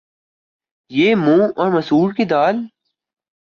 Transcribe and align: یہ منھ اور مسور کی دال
یہ 0.91 1.15
منھ 1.15 1.51
اور 1.55 1.71
مسور 1.71 2.13
کی 2.13 2.23
دال 2.25 2.55